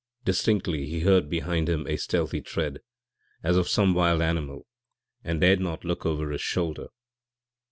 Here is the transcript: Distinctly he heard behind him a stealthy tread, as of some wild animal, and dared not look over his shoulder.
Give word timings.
Distinctly 0.25 0.87
he 0.87 1.01
heard 1.01 1.29
behind 1.29 1.69
him 1.69 1.85
a 1.85 1.95
stealthy 1.95 2.41
tread, 2.41 2.79
as 3.43 3.55
of 3.55 3.69
some 3.69 3.93
wild 3.93 4.19
animal, 4.19 4.65
and 5.23 5.39
dared 5.39 5.59
not 5.59 5.85
look 5.85 6.07
over 6.07 6.31
his 6.31 6.41
shoulder. 6.41 6.87